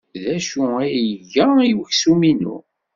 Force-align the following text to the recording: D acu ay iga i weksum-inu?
D 0.21 0.23
acu 0.35 0.61
ay 0.81 0.93
iga 1.09 1.47
i 1.69 1.71
weksum-inu? 1.77 2.57